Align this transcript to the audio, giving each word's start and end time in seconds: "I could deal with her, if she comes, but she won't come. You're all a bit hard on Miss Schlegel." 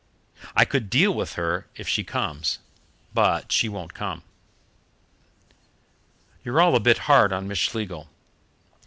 "I 0.55 0.65
could 0.65 0.89
deal 0.89 1.13
with 1.13 1.33
her, 1.33 1.67
if 1.75 1.87
she 1.87 2.03
comes, 2.03 2.57
but 3.13 3.51
she 3.51 3.69
won't 3.69 3.93
come. 3.93 4.23
You're 6.43 6.59
all 6.59 6.75
a 6.75 6.79
bit 6.79 6.97
hard 7.05 7.31
on 7.31 7.47
Miss 7.47 7.59
Schlegel." 7.59 8.09